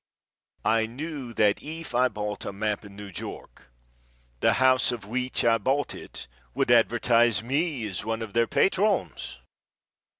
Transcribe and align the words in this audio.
I 0.65 0.87
knew 0.87 1.31
that 1.35 1.61
if 1.61 1.93
I 1.93 2.07
bought 2.07 2.43
a 2.45 2.51
map 2.51 2.83
in 2.83 2.95
New 2.95 3.11
York, 3.15 3.67
the 4.39 4.53
house 4.53 4.91
of 4.91 5.05
which 5.05 5.45
I 5.45 5.59
bought 5.59 5.93
it 5.93 6.27
would 6.55 6.71
advertise 6.71 7.43
me 7.43 7.87
as 7.87 8.03
one 8.03 8.23
of 8.23 8.33
their 8.33 8.47
patrons. 8.47 9.37